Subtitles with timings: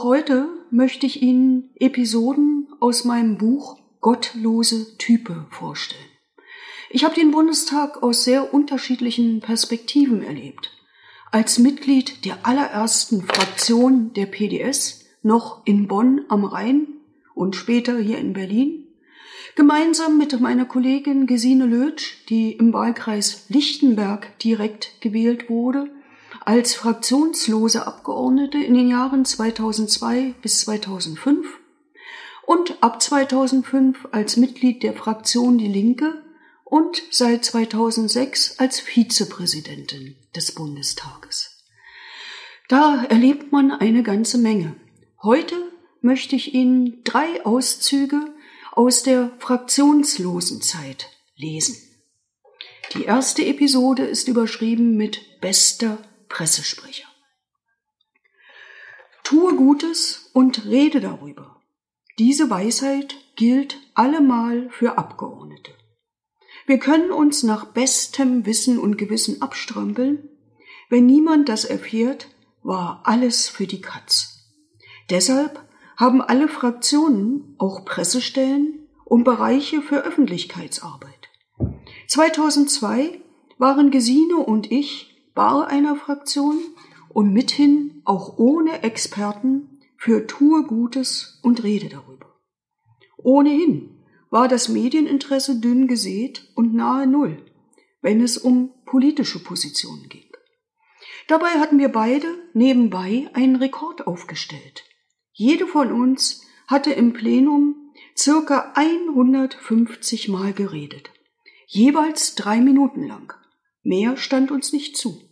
[0.00, 6.00] Auch heute möchte ich Ihnen Episoden aus meinem Buch Gottlose Type vorstellen.
[6.88, 10.70] Ich habe den Bundestag aus sehr unterschiedlichen Perspektiven erlebt.
[11.30, 16.86] Als Mitglied der allerersten Fraktion der PDS, noch in Bonn am Rhein
[17.34, 18.86] und später hier in Berlin,
[19.54, 25.90] gemeinsam mit meiner Kollegin Gesine Lötsch, die im Wahlkreis Lichtenberg direkt gewählt wurde,
[26.44, 31.46] als fraktionslose Abgeordnete in den Jahren 2002 bis 2005
[32.46, 36.22] und ab 2005 als Mitglied der Fraktion Die Linke
[36.64, 41.64] und seit 2006 als Vizepräsidentin des Bundestages.
[42.68, 44.76] Da erlebt man eine ganze Menge.
[45.22, 45.56] Heute
[46.00, 48.34] möchte ich Ihnen drei Auszüge
[48.72, 51.76] aus der fraktionslosen Zeit lesen.
[52.94, 55.98] Die erste Episode ist überschrieben mit bester
[56.30, 57.08] Pressesprecher.
[59.22, 61.60] Tue Gutes und rede darüber.
[62.18, 65.72] Diese Weisheit gilt allemal für Abgeordnete.
[66.66, 70.28] Wir können uns nach bestem Wissen und Gewissen abstrampeln.
[70.88, 72.28] Wenn niemand das erfährt,
[72.62, 74.46] war alles für die Katz.
[75.10, 75.62] Deshalb
[75.96, 81.28] haben alle Fraktionen auch Pressestellen und Bereiche für Öffentlichkeitsarbeit.
[82.08, 83.20] 2002
[83.58, 85.09] waren Gesine und ich
[85.40, 86.60] Bar einer Fraktion
[87.08, 92.38] und mithin auch ohne Experten für Tue Gutes und Rede darüber.
[93.16, 97.42] Ohnehin war das Medieninteresse dünn gesät und nahe Null,
[98.02, 100.30] wenn es um politische Positionen ging.
[101.26, 104.84] Dabei hatten wir beide nebenbei einen Rekord aufgestellt.
[105.32, 111.10] Jede von uns hatte im Plenum circa 150 Mal geredet,
[111.66, 113.32] jeweils drei Minuten lang.
[113.82, 115.29] Mehr stand uns nicht zu.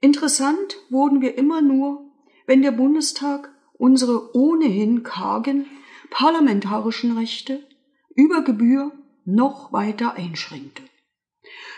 [0.00, 2.10] Interessant wurden wir immer nur,
[2.46, 5.66] wenn der Bundestag unsere ohnehin kargen
[6.10, 7.66] parlamentarischen Rechte
[8.14, 8.92] über Gebühr
[9.24, 10.82] noch weiter einschränkte.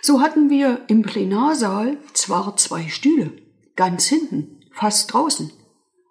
[0.02, 3.32] So hatten wir im Plenarsaal zwar zwei Stühle,
[3.76, 5.52] ganz hinten, fast draußen,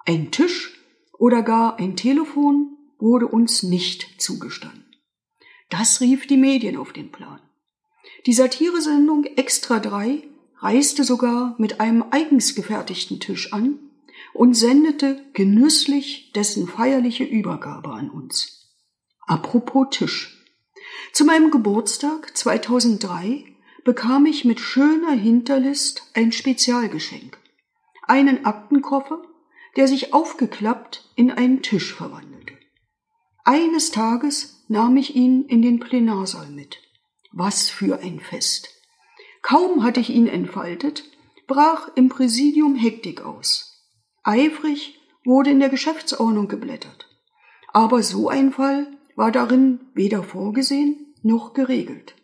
[0.06, 0.80] ein Tisch
[1.18, 4.86] oder gar ein Telefon wurde uns nicht zugestanden.
[5.70, 7.41] Das rief die Medien auf den Plan.
[8.26, 10.24] Die Satiresendung Extra 3
[10.59, 13.80] reiste sogar mit einem eigens gefertigten Tisch an
[14.34, 18.68] und sendete genüsslich dessen feierliche Übergabe an uns.
[19.28, 20.46] Apropos Tisch.
[21.14, 23.46] Zu meinem Geburtstag 2003
[23.84, 27.38] bekam ich mit schöner Hinterlist ein Spezialgeschenk.
[28.08, 29.22] Einen Aktenkoffer,
[29.76, 32.58] der sich aufgeklappt in einen Tisch verwandelte.
[33.46, 36.80] Eines Tages nahm ich ihn in den Plenarsaal mit.
[37.31, 38.78] Was für ein Fest!
[39.42, 41.04] Kaum hatte ich ihn entfaltet,
[41.48, 43.86] brach im Präsidium Hektik aus.
[44.24, 47.08] Eifrig wurde in der Geschäftsordnung geblättert.
[47.74, 52.16] Aber so ein Fall war darin weder vorgesehen noch geregelt.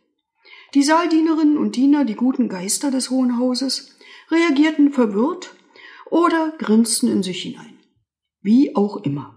[0.74, 3.98] Die Saaldienerinnen und Diener, die guten Geister des Hohen Hauses,
[4.30, 5.56] reagierten verwirrt
[6.10, 7.78] oder grinsten in sich hinein.
[8.42, 9.36] Wie auch immer.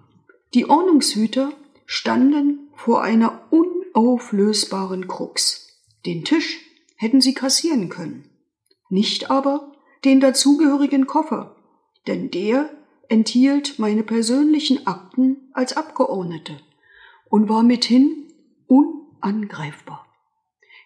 [0.54, 1.52] Die Ordnungshüter
[1.86, 5.80] standen vor einer unauflösbaren Krux.
[6.06, 6.60] Den Tisch
[6.98, 8.28] hätten sie kassieren können.
[8.90, 9.72] Nicht aber
[10.04, 11.56] den dazugehörigen Koffer,
[12.06, 12.70] denn der
[13.08, 16.58] enthielt meine persönlichen Akten als Abgeordnete
[17.30, 18.26] und war mithin
[18.66, 20.06] unangreifbar.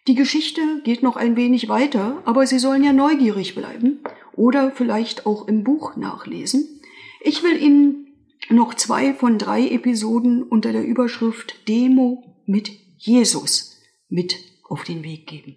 [0.09, 4.00] Die Geschichte geht noch ein wenig weiter, aber Sie sollen ja neugierig bleiben
[4.34, 6.81] oder vielleicht auch im Buch nachlesen.
[7.21, 8.09] Ich will Ihnen
[8.50, 15.27] noch zwei von drei Episoden unter der Überschrift Demo mit Jesus mit auf den Weg
[15.27, 15.56] geben.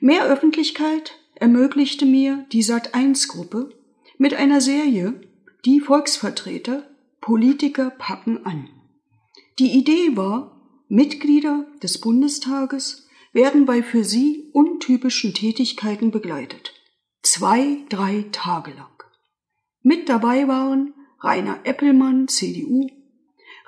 [0.00, 3.68] Mehr Öffentlichkeit ermöglichte mir die Sat1-Gruppe
[4.16, 5.20] mit einer Serie
[5.66, 6.88] Die Volksvertreter,
[7.20, 8.70] Politiker packen an.
[9.58, 10.58] Die Idee war,
[10.88, 16.72] Mitglieder des Bundestages werden bei für sie untypischen Tätigkeiten begleitet.
[17.22, 19.04] Zwei, drei Tage lang.
[19.82, 22.88] Mit dabei waren Rainer Eppelmann, CDU,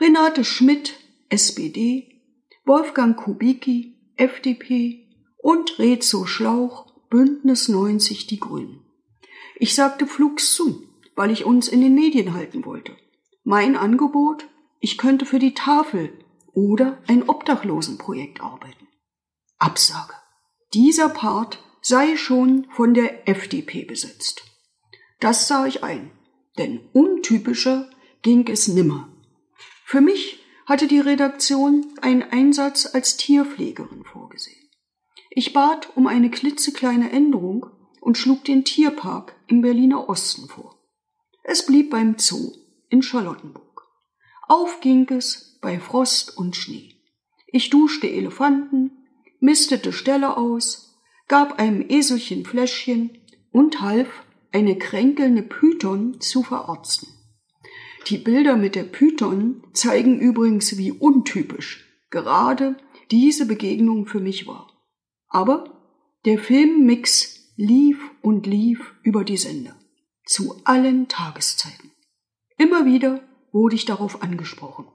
[0.00, 0.98] Renate Schmidt,
[1.28, 2.22] SPD,
[2.64, 5.01] Wolfgang Kubicki, FDP
[5.42, 8.80] und Rezo Schlauch, Bündnis 90 Die Grünen.
[9.56, 10.84] Ich sagte flugs zu,
[11.14, 12.96] weil ich uns in den Medien halten wollte.
[13.44, 14.48] Mein Angebot,
[14.80, 16.12] ich könnte für die Tafel
[16.54, 18.88] oder ein Obdachlosenprojekt arbeiten.
[19.58, 20.14] Absage.
[20.72, 24.44] Dieser Part sei schon von der FDP besetzt.
[25.20, 26.10] Das sah ich ein,
[26.56, 27.90] denn untypischer
[28.22, 29.08] ging es nimmer.
[29.84, 34.21] Für mich hatte die Redaktion einen Einsatz als Tierpflegerin vorgesehen.
[35.34, 37.66] Ich bat um eine klitzekleine Änderung
[38.02, 40.78] und schlug den Tierpark im Berliner Osten vor.
[41.42, 42.52] Es blieb beim Zoo,
[42.90, 43.88] in Charlottenburg.
[44.46, 46.96] Auf ging es bei Frost und Schnee.
[47.46, 48.90] Ich duschte Elefanten,
[49.40, 50.98] mistete Ställe aus,
[51.28, 53.18] gab einem Eselchen Fläschchen
[53.52, 54.08] und half,
[54.52, 57.08] eine kränkelnde Python zu verarzten.
[58.08, 62.76] Die Bilder mit der Python zeigen übrigens, wie untypisch gerade
[63.10, 64.71] diese Begegnung für mich war.
[65.32, 65.64] Aber
[66.26, 69.74] der Filmmix lief und lief über die Sender.
[70.26, 71.90] Zu allen Tageszeiten.
[72.58, 73.20] Immer wieder
[73.50, 74.86] wurde ich darauf angesprochen.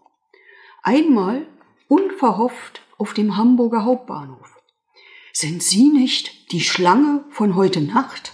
[0.83, 1.47] Einmal
[1.87, 4.61] unverhofft auf dem Hamburger Hauptbahnhof.
[5.33, 8.33] Sind Sie nicht die Schlange von heute Nacht?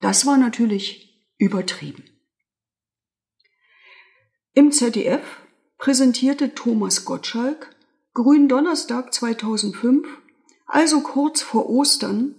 [0.00, 2.04] Das war natürlich übertrieben.
[4.54, 5.42] Im ZDF
[5.76, 7.74] präsentierte Thomas Gottschalk
[8.14, 10.06] Gründonnerstag 2005,
[10.74, 12.34] also kurz vor Ostern,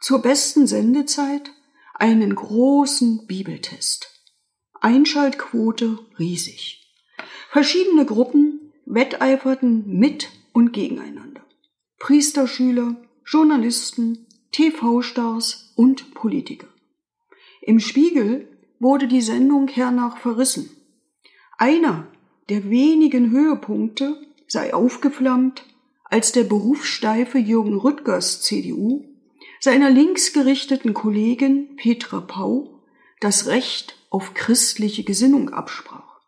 [0.00, 1.50] zur besten Sendezeit
[1.94, 4.22] einen großen Bibeltest.
[4.80, 6.86] Einschaltquote riesig.
[7.50, 11.44] Verschiedene Gruppen wetteiferten mit und gegeneinander.
[11.98, 12.94] Priesterschüler,
[13.26, 16.68] Journalisten, TV-Stars und Politiker.
[17.60, 18.46] Im Spiegel
[18.78, 20.70] wurde die Sendung hernach verrissen.
[21.58, 22.06] Einer
[22.50, 24.16] der wenigen Höhepunkte
[24.46, 25.64] sei aufgeflammt,
[26.10, 29.04] als der berufssteife Jürgen Rüttgers CDU
[29.60, 32.82] seiner linksgerichteten Kollegin Petra Pau
[33.20, 36.20] das Recht auf christliche Gesinnung absprach.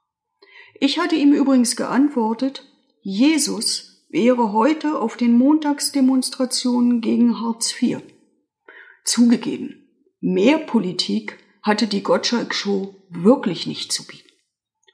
[0.78, 2.68] Ich hatte ihm übrigens geantwortet,
[3.00, 8.02] Jesus wäre heute auf den Montagsdemonstrationen gegen Hartz IV.
[9.04, 9.88] Zugegeben,
[10.20, 14.28] mehr Politik hatte die Gottschalk-Show wirklich nicht zu bieten.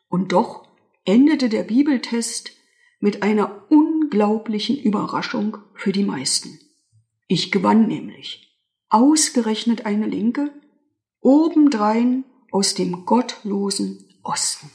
[0.09, 0.69] Und doch
[1.05, 2.53] endete der Bibeltest
[3.01, 3.67] mit einer
[4.09, 6.59] unglaublichen Überraschung für die meisten.
[7.27, 8.59] Ich gewann nämlich.
[8.89, 10.51] Ausgerechnet eine Linke,
[11.21, 14.71] obendrein aus dem gottlosen Osten.